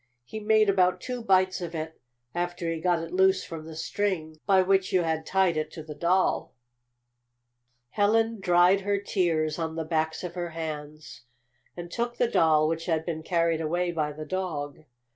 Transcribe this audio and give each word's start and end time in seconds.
"He 0.23 0.39
made 0.39 0.67
about 0.67 0.99
two 0.99 1.21
bites 1.21 1.61
of 1.61 1.75
it, 1.75 2.01
after 2.33 2.71
he 2.71 2.81
got 2.81 3.03
it 3.03 3.13
loose 3.13 3.43
from 3.43 3.65
the 3.65 3.75
string 3.75 4.39
by 4.47 4.63
which 4.63 4.91
you 4.91 5.03
had 5.03 5.27
tied 5.27 5.57
it 5.57 5.69
to 5.73 5.83
the 5.83 5.93
doll." 5.93 6.55
Helen 7.91 8.39
dried 8.39 8.81
her 8.81 8.97
tears 8.99 9.59
on 9.59 9.75
the 9.75 9.85
backs 9.85 10.23
of 10.23 10.33
her 10.33 10.49
hands, 10.49 11.25
and 11.77 11.91
took 11.91 12.17
the 12.17 12.27
doll 12.27 12.67
which 12.67 12.87
had 12.87 13.05
been 13.05 13.21
carried 13.21 13.61
away 13.61 13.91
by 13.91 14.11
the 14.11 14.25
dog. 14.25 14.85